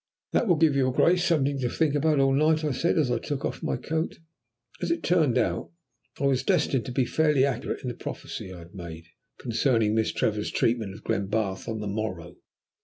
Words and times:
"That 0.31 0.47
will 0.47 0.55
give 0.55 0.75
your 0.75 0.91
Grace 0.91 1.23
something 1.23 1.59
to 1.59 1.69
think 1.69 1.93
about 1.93 2.19
all 2.19 2.33
night," 2.33 2.63
I 2.63 2.71
said, 2.71 2.97
as 2.97 3.11
I 3.11 3.19
took 3.19 3.45
off 3.45 3.61
my 3.61 3.77
coat. 3.77 4.17
As 4.81 4.89
it 4.89 5.03
turned 5.03 5.37
out, 5.37 5.69
I 6.19 6.23
was 6.23 6.41
destined 6.41 6.85
to 6.85 6.91
be 6.91 7.05
fairly 7.05 7.45
accurate 7.45 7.83
in 7.83 7.87
the 7.89 7.93
prophecy 7.93 8.51
I 8.51 8.57
had 8.57 8.73
made 8.73 9.05
concerning 9.37 9.93
Miss 9.93 10.11
Trevor's 10.11 10.49
treatment 10.49 10.95
of 10.95 11.03
Glenbarth 11.03 11.67
on 11.67 11.81
the 11.81 11.87
morrow. 11.87 12.37